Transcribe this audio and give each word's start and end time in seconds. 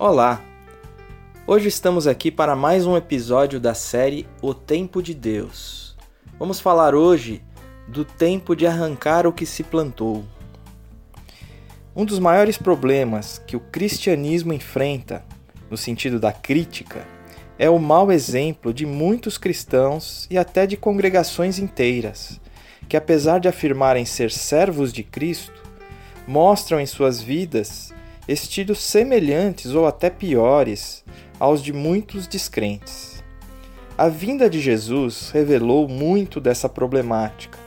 Olá! 0.00 0.40
Hoje 1.44 1.66
estamos 1.66 2.06
aqui 2.06 2.30
para 2.30 2.54
mais 2.54 2.86
um 2.86 2.96
episódio 2.96 3.58
da 3.58 3.74
série 3.74 4.28
O 4.40 4.54
Tempo 4.54 5.02
de 5.02 5.12
Deus. 5.12 5.96
Vamos 6.38 6.60
falar 6.60 6.94
hoje 6.94 7.42
do 7.88 8.04
tempo 8.04 8.54
de 8.54 8.64
arrancar 8.64 9.26
o 9.26 9.32
que 9.32 9.44
se 9.44 9.64
plantou. 9.64 10.24
Um 11.96 12.04
dos 12.04 12.20
maiores 12.20 12.56
problemas 12.56 13.42
que 13.44 13.56
o 13.56 13.60
cristianismo 13.60 14.52
enfrenta, 14.52 15.24
no 15.68 15.76
sentido 15.76 16.20
da 16.20 16.30
crítica, 16.30 17.04
é 17.58 17.68
o 17.68 17.80
mau 17.80 18.12
exemplo 18.12 18.72
de 18.72 18.86
muitos 18.86 19.36
cristãos 19.36 20.28
e 20.30 20.38
até 20.38 20.64
de 20.64 20.76
congregações 20.76 21.58
inteiras, 21.58 22.40
que 22.88 22.96
apesar 22.96 23.40
de 23.40 23.48
afirmarem 23.48 24.04
ser 24.04 24.30
servos 24.30 24.92
de 24.92 25.02
Cristo, 25.02 25.60
mostram 26.24 26.78
em 26.78 26.86
suas 26.86 27.20
vidas 27.20 27.87
estilos 28.28 28.78
semelhantes 28.78 29.72
ou 29.72 29.86
até 29.86 30.10
piores 30.10 31.02
aos 31.40 31.62
de 31.62 31.72
muitos 31.72 32.26
descrentes. 32.26 33.24
A 33.96 34.08
vinda 34.08 34.48
de 34.48 34.60
Jesus 34.60 35.30
revelou 35.32 35.88
muito 35.88 36.38
dessa 36.38 36.68
problemática, 36.68 37.58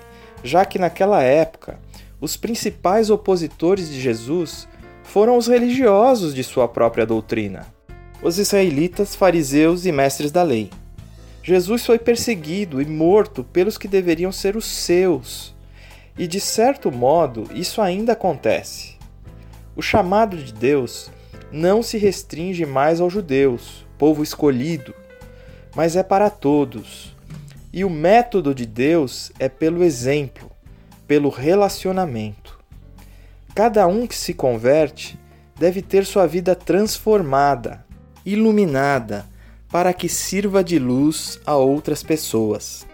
já 0.44 0.64
que 0.64 0.78
naquela 0.80 1.22
época 1.24 1.80
os 2.22 2.38
principais 2.38 3.10
opositores 3.10 3.90
de 3.90 4.00
Jesus 4.00 4.68
foram 5.04 5.36
os 5.36 5.48
religiosos 5.48 6.34
de 6.34 6.44
sua 6.44 6.68
própria 6.68 7.05
doutrina, 7.05 7.66
os 8.22 8.38
israelitas, 8.38 9.16
fariseus 9.16 9.85
e 9.85 9.91
mestres 9.91 10.32
da 10.32 10.44
lei. 10.44 10.70
Jesus 11.44 11.84
foi 11.84 11.98
perseguido 11.98 12.80
e 12.80 12.85
morto 12.85 13.44
pelos 13.44 13.78
que 13.78 13.88
deveriam 13.88 14.32
ser 14.32 14.55
os 14.55 14.66
seus, 14.66 15.55
e 16.18 16.28
de 16.28 16.40
certo 16.40 16.91
modo 16.91 17.50
isso 17.54 17.82
ainda 17.82 18.13
acontece. 18.13 19.01
O 19.82 19.84
chamado 19.84 20.37
de 20.37 20.54
Deus 20.54 21.10
não 21.51 21.82
se 21.82 21.98
restringe 21.98 22.68
mais 22.68 23.01
aos 23.01 23.12
judeus, 23.12 23.84
povo 23.98 24.21
escolhido, 24.21 24.93
mas 25.76 25.96
é 25.96 26.04
para 26.04 26.29
todos. 26.29 27.15
E 27.73 27.84
o 27.84 27.90
método 27.90 28.54
de 28.54 28.68
Deus 28.68 29.32
é 29.40 29.49
pelo 29.49 29.84
exemplo, 29.84 30.51
pelo 31.07 31.29
relacionamento. 31.29 32.60
Cada 33.55 33.88
um 33.88 34.05
que 34.05 34.15
se 34.15 34.35
converte 34.35 35.20
deve 35.60 35.82
ter 35.82 36.05
sua 36.05 36.27
vida 36.27 36.55
transformada, 36.55 37.84
iluminada, 38.23 39.26
para 39.71 39.93
que 39.93 40.07
sirva 40.07 40.63
de 40.63 40.77
luz 40.77 41.40
a 41.43 41.55
outras 41.55 42.04
pessoas. 42.04 42.85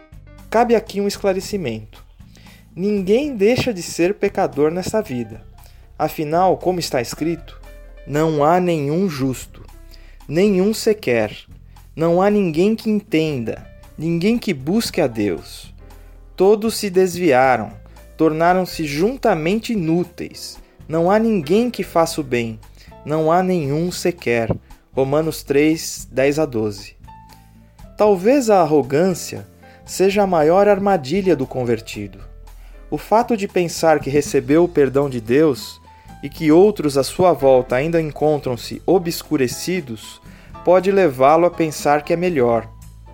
Cabe 0.49 0.73
aqui 0.73 1.01
um 1.01 1.07
esclarecimento. 1.09 2.01
Ninguém 2.73 3.35
deixa 3.35 3.73
de 3.73 3.83
ser 3.83 4.13
pecador 4.13 4.72
nessa 4.72 5.01
vida. 5.01 5.45
Afinal, 6.00 6.58
como 6.58 6.80
está 6.80 7.02
escrito, 7.02 7.59
não 8.06 8.44
há 8.44 8.59
nenhum 8.59 9.09
justo, 9.09 9.66
nenhum 10.28 10.72
sequer. 10.73 11.36
Não 11.95 12.22
há 12.22 12.30
ninguém 12.30 12.76
que 12.76 12.88
entenda, 12.88 13.66
ninguém 13.98 14.38
que 14.38 14.53
busque 14.53 15.02
a 15.02 15.08
Deus. 15.08 15.73
Todos 16.36 16.78
se 16.78 16.92
desviaram, 16.92 17.73
tornaram-se 18.16 18.86
juntamente 18.86 19.73
inúteis. 19.73 20.59
Não 20.88 21.09
há 21.09 21.18
ninguém 21.18 21.72
que 21.72 21.81
faça 21.81 22.22
o 22.22 22.23
bem, 22.23 22.59
não 23.03 23.31
há 23.31 23.42
nenhum 23.42 23.92
sequer. 23.92 24.56
Romanos 24.94 25.42
3, 25.42 26.09
10 26.12 26.40
a 26.40 26.45
12. 26.45 26.95
Talvez 27.98 28.52
a 28.52 28.62
arrogância 28.62 29.48
seja 29.84 30.22
a 30.22 30.28
maior 30.28 30.68
armadilha 30.68 31.36
do 31.36 31.47
convertido. 31.47 32.19
O 32.91 32.97
fato 32.97 33.36
de 33.36 33.47
pensar 33.47 34.00
que 34.00 34.09
recebeu 34.09 34.63
o 34.63 34.69
perdão 34.69 35.09
de 35.09 35.19
Deus 35.19 35.81
e 36.22 36.29
que 36.29 36.51
outros 36.51 36.97
à 36.97 37.03
sua 37.03 37.33
volta 37.33 37.75
ainda 37.75 38.01
encontram-se 38.01 38.81
obscurecidos, 38.85 40.22
pode 40.66 40.91
levá-lo 40.91 41.45
a 41.45 41.51
pensar 41.51 42.03
que 42.03 42.13
é 42.13 42.16
melhor, 42.16 42.69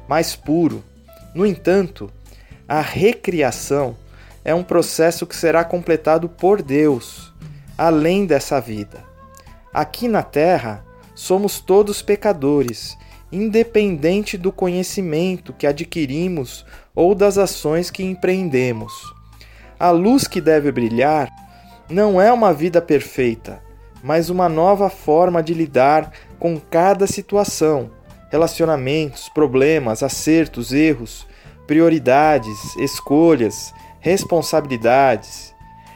mais 0.08 0.36
puro. 0.36 0.84
No 1.36 1.46
entanto, 1.46 2.10
a 2.68 2.82
recriação 2.82 3.96
é 4.44 4.54
um 4.54 4.64
processo 4.64 5.26
que 5.26 5.36
será 5.36 5.64
completado 5.64 6.28
por 6.28 6.62
Deus, 6.62 7.34
além 7.78 8.26
dessa 8.26 8.60
vida. 8.60 9.04
Aqui 9.74 10.08
na 10.08 10.24
Terra, 10.24 10.86
somos 11.16 11.60
todos 11.60 12.02
pecadores, 12.02 12.98
independente 13.32 14.38
do 14.38 14.52
conhecimento 14.52 15.54
que 15.54 15.66
adquirimos 15.66 16.66
ou 16.96 17.16
das 17.16 17.38
ações 17.38 17.90
que 17.90 18.04
empreendemos. 18.04 18.94
A 19.80 19.90
luz 19.90 20.28
que 20.28 20.40
deve 20.40 20.72
brilhar 20.72 21.30
não 21.90 22.22
é 22.22 22.32
uma 22.32 22.54
vida 22.54 22.82
perfeita, 22.82 23.62
mas 24.02 24.30
uma 24.30 24.50
nova 24.50 24.90
forma 24.90 25.42
de 25.44 25.54
lidar 25.54 26.12
com 26.40 26.60
cada 26.60 27.08
situação, 27.08 27.92
relacionamentos, 28.32 29.30
problemas, 29.30 30.04
acertos, 30.04 30.74
erros, 30.74 31.28
prioridades, 31.68 32.76
escolhas, 32.78 33.74
responsabilidades. 34.00 35.54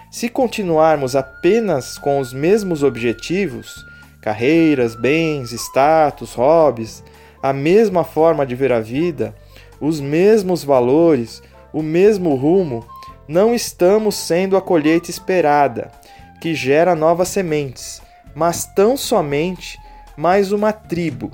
Se 0.09 0.30
continuarmos 0.30 1.16
apenas 1.16 1.97
com 1.97 2.20
os 2.20 2.34
mesmos 2.34 2.84
objetivos, 2.84 3.76
carreiras, 4.22 4.96
bens, 4.96 5.52
status, 5.52 6.34
hobbies, 6.34 7.03
a 7.42 7.53
mesma 7.53 8.03
forma 8.03 8.46
de 8.46 8.56
ver 8.56 8.72
a 8.72 8.80
vida, 8.80 9.36
os 9.80 10.00
mesmos 10.00 10.64
valores, 10.64 11.42
o 11.72 11.81
mesmo 11.81 12.36
rumo, 12.36 12.86
não 13.28 13.54
estamos 13.54 14.16
sendo 14.16 14.56
a 14.56 14.62
colheita 14.62 15.12
esperada, 15.12 15.92
que 16.40 16.56
gera 16.56 16.96
novas 16.96 17.28
sementes, 17.28 18.02
mas 18.34 18.66
tão 18.66 18.96
somente 18.96 19.78
mais 20.16 20.54
uma 20.54 20.72
tribo, 20.72 21.32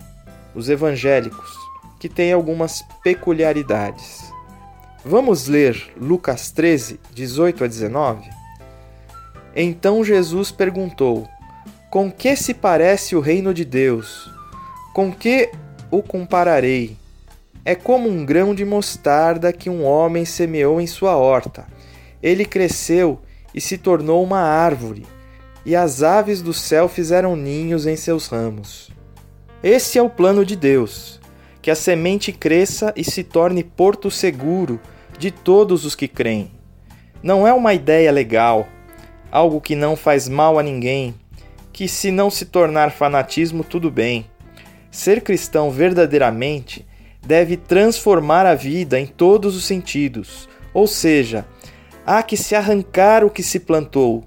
os 0.55 0.69
evangélicos, 0.69 1.55
que 1.99 2.09
tem 2.09 2.33
algumas 2.33 2.83
peculiaridades. 3.03 4.33
Vamos 5.05 5.47
ler 5.47 5.93
Lucas 5.95 6.49
13, 6.49 6.99
18 7.13 7.63
a 7.63 7.67
19? 7.67 8.27
Então 9.55 10.03
Jesus 10.03 10.49
perguntou: 10.49 11.27
Com 11.91 12.11
que 12.11 12.35
se 12.35 12.53
parece 12.53 13.15
o 13.15 13.19
reino 13.19 13.53
de 13.53 13.63
Deus? 13.63 14.31
Com 14.95 15.11
que 15.11 15.51
o 15.91 16.01
compararei? 16.01 16.97
É 17.65 17.75
como 17.75 18.09
um 18.09 18.25
grão 18.25 18.55
de 18.55 18.65
mostarda 18.65 19.53
que 19.53 19.69
um 19.69 19.85
homem 19.85 20.25
semeou 20.25 20.81
em 20.81 20.87
sua 20.87 21.15
horta 21.15 21.72
ele 22.23 22.45
cresceu 22.45 23.19
e 23.53 23.59
se 23.59 23.77
tornou 23.77 24.23
uma 24.23 24.39
árvore, 24.39 25.05
e 25.65 25.75
as 25.75 26.01
aves 26.01 26.41
do 26.41 26.53
céu 26.53 26.87
fizeram 26.87 27.35
ninhos 27.35 27.85
em 27.85 27.97
seus 27.97 28.27
ramos. 28.27 28.89
Esse 29.61 29.99
é 29.99 30.01
o 30.01 30.09
plano 30.09 30.45
de 30.45 30.55
Deus: 30.55 31.19
que 31.61 31.69
a 31.69 31.75
semente 31.75 32.31
cresça 32.31 32.93
e 32.95 33.03
se 33.03 33.23
torne 33.23 33.63
porto 33.63 34.09
seguro 34.09 34.79
de 35.19 35.29
todos 35.29 35.85
os 35.85 35.95
que 35.95 36.07
creem. 36.07 36.51
Não 37.21 37.45
é 37.45 37.53
uma 37.53 37.73
ideia 37.73 38.11
legal, 38.11 38.67
algo 39.31 39.61
que 39.61 39.75
não 39.75 39.95
faz 39.95 40.27
mal 40.27 40.57
a 40.57 40.63
ninguém, 40.63 41.13
que 41.71 41.87
se 41.87 42.11
não 42.11 42.29
se 42.29 42.45
tornar 42.45 42.91
fanatismo, 42.91 43.63
tudo 43.63 43.91
bem. 43.91 44.25
Ser 44.91 45.21
cristão 45.21 45.71
verdadeiramente 45.71 46.85
deve 47.25 47.55
transformar 47.55 48.45
a 48.45 48.53
vida 48.53 48.99
em 48.99 49.07
todos 49.07 49.55
os 49.55 49.63
sentidos, 49.63 50.49
ou 50.73 50.85
seja, 50.87 51.45
há 52.05 52.21
que 52.21 52.37
se 52.37 52.55
arrancar 52.55 53.23
o 53.23 53.29
que 53.29 53.43
se 53.43 53.59
plantou. 53.59 54.23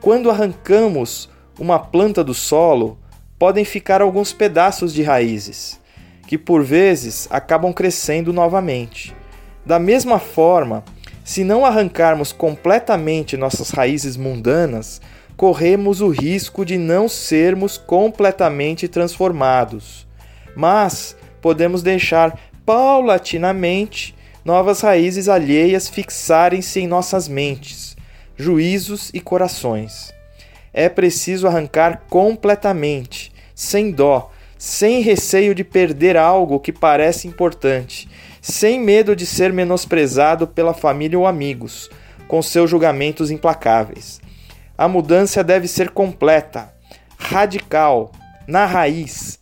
Quando 0.00 0.30
arrancamos 0.30 1.28
uma 1.58 1.78
planta 1.78 2.22
do 2.22 2.34
solo, 2.34 2.98
podem 3.38 3.64
ficar 3.64 4.00
alguns 4.02 4.32
pedaços 4.32 4.92
de 4.92 5.02
raízes, 5.02 5.80
que 6.26 6.38
por 6.38 6.62
vezes 6.62 7.28
acabam 7.30 7.72
crescendo 7.72 8.32
novamente. 8.32 9.14
Da 9.64 9.78
mesma 9.78 10.18
forma, 10.18 10.84
se 11.24 11.42
não 11.42 11.64
arrancarmos 11.64 12.32
completamente 12.32 13.36
nossas 13.36 13.70
raízes 13.70 14.16
mundanas, 14.16 15.00
corremos 15.36 16.00
o 16.00 16.08
risco 16.08 16.64
de 16.64 16.76
não 16.76 17.08
sermos 17.08 17.78
completamente 17.78 18.88
transformados. 18.88 20.06
Mas 20.54 21.16
podemos 21.40 21.82
deixar 21.82 22.38
paulatinamente 22.64 24.14
novas 24.44 24.82
raízes 24.82 25.28
alheias 25.28 25.88
fixarem-se 25.88 26.80
em 26.80 26.86
nossas 26.86 27.26
mentes, 27.26 27.96
juízos 28.36 29.10
e 29.14 29.20
corações. 29.20 30.12
É 30.72 30.88
preciso 30.88 31.46
arrancar 31.46 32.02
completamente, 32.10 33.32
sem 33.54 33.90
dó, 33.90 34.30
sem 34.58 35.00
receio 35.00 35.54
de 35.54 35.64
perder 35.64 36.16
algo 36.16 36.60
que 36.60 36.72
parece 36.72 37.26
importante, 37.26 38.08
sem 38.42 38.78
medo 38.78 39.16
de 39.16 39.24
ser 39.24 39.52
menosprezado 39.52 40.46
pela 40.46 40.74
família 40.74 41.18
ou 41.18 41.26
amigos, 41.26 41.88
com 42.28 42.42
seus 42.42 42.68
julgamentos 42.68 43.30
implacáveis. 43.30 44.20
A 44.76 44.88
mudança 44.88 45.42
deve 45.42 45.68
ser 45.68 45.90
completa, 45.90 46.74
radical, 47.16 48.12
na 48.46 48.66
raiz. 48.66 49.38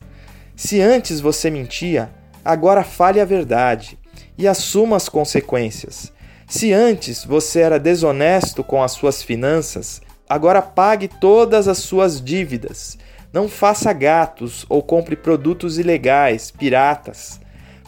Se 0.55 0.81
antes 0.81 1.19
você 1.19 1.51
mentia, 1.51 2.11
agora 2.45 2.85
fale 2.85 3.19
a 3.19 3.25
verdade 3.25 3.99
e 4.37 4.49
assuma 4.49 4.97
as 4.97 5.09
consequências. 5.09 6.13
Se 6.47 6.73
antes 6.73 7.25
você 7.25 7.61
era 7.61 7.79
desonesto 7.79 8.63
com 8.63 8.83
as 8.83 8.93
suas 8.93 9.23
finanças, 9.23 10.03
agora 10.29 10.61
pague 10.61 11.09
todas 11.09 11.69
as 11.69 11.79
suas 11.79 12.23
dívidas, 12.23 12.99
Não 13.33 13.49
faça 13.49 13.91
gatos 13.95 14.67
ou 14.69 14.83
compre 14.83 15.17
produtos 15.17 15.79
ilegais, 15.79 16.51
piratas. 16.51 17.41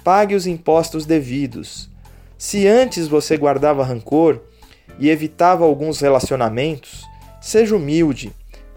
Pague 0.03 0.35
os 0.35 0.47
impostos 0.47 1.05
devidos. 1.05 1.91
Se 2.39 2.67
antes 2.67 3.07
você 3.07 3.37
guardava 3.37 3.85
rancor 3.85 4.41
e 4.99 5.11
evitava 5.11 5.65
alguns 5.65 6.01
relacionamentos, 6.01 7.05
seja 7.43 7.77
humilde, 7.77 8.33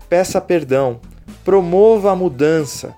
peça 0.09 0.41
perdão, 0.41 0.99
promova 1.45 2.11
a 2.11 2.15
mudança. 2.15 2.93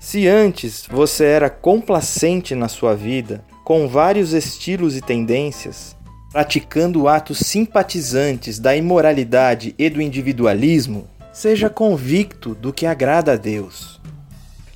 Se 0.00 0.26
antes 0.26 0.84
você 0.90 1.24
era 1.24 1.48
complacente 1.48 2.54
na 2.56 2.66
sua 2.66 2.96
vida, 2.96 3.44
com 3.64 3.88
vários 3.88 4.34
estilos 4.34 4.94
e 4.94 5.00
tendências, 5.00 5.96
praticando 6.30 7.08
atos 7.08 7.38
simpatizantes 7.38 8.58
da 8.58 8.76
imoralidade 8.76 9.74
e 9.78 9.88
do 9.88 10.02
individualismo, 10.02 11.08
seja 11.32 11.70
convicto 11.70 12.54
do 12.54 12.72
que 12.72 12.84
agrada 12.84 13.32
a 13.32 13.36
Deus. 13.36 14.00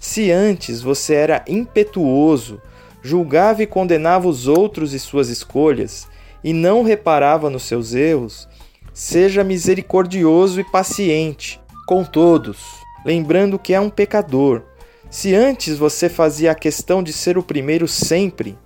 Se 0.00 0.30
antes 0.30 0.80
você 0.80 1.14
era 1.14 1.44
impetuoso, 1.46 2.62
julgava 3.02 3.62
e 3.62 3.66
condenava 3.66 4.26
os 4.26 4.48
outros 4.48 4.94
e 4.94 4.98
suas 4.98 5.28
escolhas, 5.28 6.08
e 6.42 6.52
não 6.54 6.82
reparava 6.82 7.50
nos 7.50 7.64
seus 7.64 7.94
erros, 7.94 8.48
seja 8.94 9.44
misericordioso 9.44 10.60
e 10.60 10.64
paciente 10.64 11.60
com 11.86 12.04
todos, 12.04 12.58
lembrando 13.04 13.58
que 13.58 13.74
é 13.74 13.80
um 13.80 13.90
pecador. 13.90 14.62
Se 15.10 15.34
antes 15.34 15.76
você 15.76 16.08
fazia 16.08 16.52
a 16.52 16.54
questão 16.54 17.02
de 17.02 17.12
ser 17.12 17.36
o 17.36 17.42
primeiro 17.42 17.86
sempre, 17.86 18.56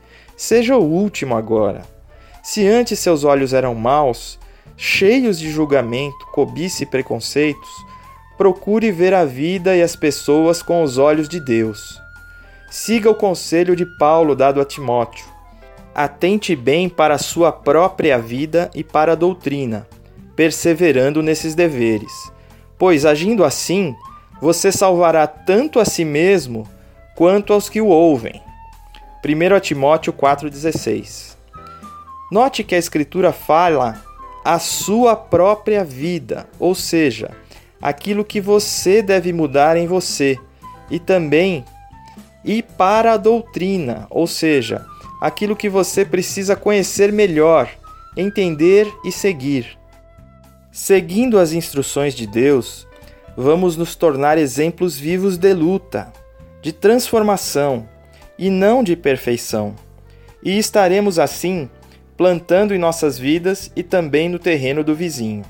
seja 0.43 0.77
o 0.77 0.83
último 0.83 1.37
agora. 1.37 1.83
Se 2.43 2.67
antes 2.67 2.99
seus 2.99 3.23
olhos 3.23 3.55
eram 3.55 3.77
maus, 3.77 4.41
cheios 4.77 5.39
de 5.39 5.49
julgamento, 5.49 6.27
cobiça 6.33 6.83
e 6.83 6.87
preconceitos, 6.87 7.71
procure 8.37 8.91
ver 8.91 9.15
a 9.15 9.25
vida 9.25 9.77
e 9.77 9.81
as 9.81 9.95
pessoas 9.95 10.61
com 10.61 10.83
os 10.83 10.99
olhos 10.99 11.29
de 11.29 11.39
Deus. 11.39 11.97
Siga 12.69 13.09
o 13.09 13.15
conselho 13.15 13.77
de 13.77 13.87
Paulo 13.87 14.35
dado 14.35 14.61
a 14.61 14.65
Timóteo. 14.65 15.25
Atente 15.95 16.57
bem 16.57 16.89
para 16.89 17.15
a 17.15 17.19
sua 17.19 17.53
própria 17.53 18.19
vida 18.19 18.69
e 18.75 18.83
para 18.83 19.13
a 19.13 19.15
doutrina, 19.15 19.87
perseverando 20.35 21.23
nesses 21.23 21.55
deveres, 21.55 22.33
pois 22.77 23.07
agindo 23.07 23.45
assim, 23.45 23.95
você 24.41 24.73
salvará 24.73 25.25
tanto 25.25 25.79
a 25.79 25.85
si 25.85 26.05
mesmo 26.05 26.67
quanto 27.15 27.53
aos 27.53 27.69
que 27.69 27.81
o 27.81 27.87
ouvem. 27.87 28.43
1 29.25 29.61
Timóteo 29.61 30.13
4,16 30.13 31.37
Note 32.33 32.65
que 32.65 32.75
a 32.75 32.79
Escritura 32.79 33.33
fala 33.33 34.03
a 34.45 34.59
sua 34.59 35.15
própria 35.15 35.85
vida, 35.85 36.49
ou 36.59 36.75
seja, 36.75 37.31
aquilo 37.81 38.25
que 38.25 38.41
você 38.41 39.01
deve 39.01 39.33
mudar 39.33 39.77
em 39.77 39.87
você, 39.87 40.37
e 40.91 40.99
também 40.99 41.65
e 42.45 42.65
para 42.65 43.13
a 43.13 43.17
doutrina, 43.17 44.09
ou 44.11 44.27
seja, 44.27 44.85
aquilo 45.21 45.55
que 45.55 45.69
você 45.69 46.05
precisa 46.05 46.57
conhecer 46.57 47.13
melhor, 47.13 47.71
entender 48.17 48.93
e 49.05 49.13
seguir. 49.13 49.79
Seguindo 50.73 51.39
as 51.39 51.53
instruções 51.53 52.15
de 52.15 52.27
Deus, 52.27 52.89
vamos 53.37 53.77
nos 53.77 53.95
tornar 53.95 54.37
exemplos 54.37 54.99
vivos 54.99 55.39
de 55.39 55.55
luta, 55.55 56.13
de 56.61 56.73
transformação 56.73 57.87
e 58.39 58.51
não 58.51 58.83
de 58.83 58.97
perfeição. 58.97 59.75
E 60.43 60.59
estaremos 60.59 61.19
assim 61.19 61.71
plantando 62.17 62.75
em 62.75 62.79
nossas 62.79 63.19
vidas 63.19 63.71
e 63.75 63.83
também 63.83 64.29
no 64.29 64.39
terreno 64.39 64.85
do 64.85 64.95
vizinho. 64.95 65.45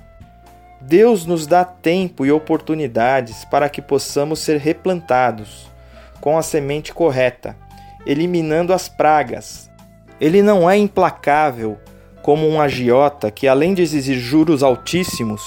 Deus 0.80 1.26
nos 1.26 1.46
dá 1.46 1.64
tempo 1.64 2.26
e 2.26 2.32
oportunidades 2.32 3.44
para 3.44 3.68
que 3.68 3.80
possamos 3.80 4.40
ser 4.40 4.58
replantados 4.58 5.70
com 6.20 6.36
a 6.36 6.42
semente 6.42 6.92
correta, 6.92 7.56
eliminando 8.06 8.72
as 8.72 8.88
pragas. 8.88 9.70
Ele 10.20 10.42
não 10.42 10.68
é 10.68 10.76
implacável 10.76 11.78
como 12.22 12.48
um 12.48 12.60
agiota 12.60 13.30
que, 13.30 13.48
além 13.48 13.74
de 13.74 13.82
exigir 13.82 14.18
juros 14.18 14.62
altíssimos, 14.62 15.42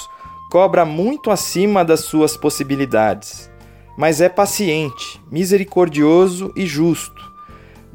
cobra 0.52 0.86
muito 0.86 1.32
acima 1.32 1.84
das 1.84 2.02
suas 2.02 2.38
possibilidades, 2.38 3.50
mas 3.98 4.22
é 4.22 4.30
paciente, 4.30 5.22
misericordioso 5.32 6.52
e 6.56 6.66
justo 6.66 7.36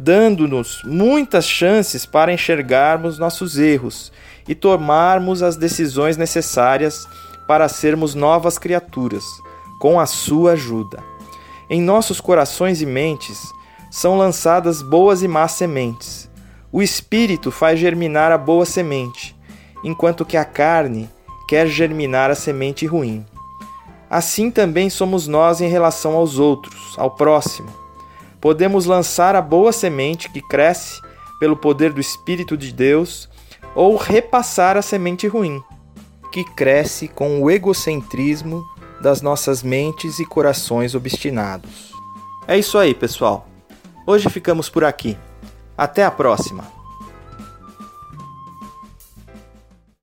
dando-nos 0.02 0.82
muitas 0.82 1.44
chances 1.44 2.06
para 2.06 2.32
enxergarmos 2.32 3.18
nossos 3.18 3.58
erros 3.58 4.10
e 4.48 4.54
tomarmos 4.54 5.42
as 5.42 5.56
decisões 5.56 6.16
necessárias 6.16 7.06
para 7.46 7.68
sermos 7.68 8.14
novas 8.14 8.56
criaturas, 8.56 9.24
com 9.78 10.00
a 10.00 10.06
sua 10.06 10.52
ajuda. 10.52 11.02
Em 11.68 11.82
nossos 11.82 12.18
corações 12.18 12.80
e 12.80 12.86
mentes 12.86 13.52
são 13.90 14.16
lançadas 14.16 14.80
boas 14.80 15.22
e 15.22 15.28
más 15.28 15.52
sementes. 15.52 16.30
O 16.72 16.80
espírito 16.80 17.50
faz 17.50 17.78
germinar 17.78 18.32
a 18.32 18.38
boa 18.38 18.64
semente, 18.64 19.36
enquanto 19.84 20.24
que 20.24 20.36
a 20.36 20.46
carne 20.46 21.10
quer 21.46 21.66
germinar 21.66 22.30
a 22.30 22.34
semente 22.34 22.86
ruim. 22.86 23.26
Assim 24.10 24.50
também 24.50 24.90
somos 24.90 25.28
nós 25.28 25.60
em 25.60 25.68
relação 25.68 26.16
aos 26.16 26.38
outros, 26.38 26.94
ao 26.98 27.12
próximo 27.12 27.80
podemos 28.40 28.86
lançar 28.86 29.36
a 29.36 29.42
boa 29.42 29.72
semente 29.72 30.30
que 30.30 30.40
cresce 30.40 31.00
pelo 31.38 31.56
poder 31.56 31.92
do 31.92 32.00
Espírito 32.00 32.56
de 32.56 32.72
Deus 32.72 33.28
ou 33.74 33.96
repassar 33.96 34.76
a 34.76 34.82
semente 34.82 35.26
ruim, 35.26 35.62
que 36.32 36.42
cresce 36.44 37.06
com 37.06 37.42
o 37.42 37.50
egocentrismo 37.50 38.64
das 39.00 39.20
nossas 39.22 39.62
mentes 39.62 40.18
e 40.18 40.24
corações 40.24 40.94
obstinados. 40.94 41.92
É 42.48 42.58
isso 42.58 42.78
aí, 42.78 42.94
pessoal. 42.94 43.46
Hoje 44.06 44.28
ficamos 44.28 44.68
por 44.68 44.84
aqui. 44.84 45.16
Até 45.76 46.04
a 46.04 46.10
próxima! 46.10 46.79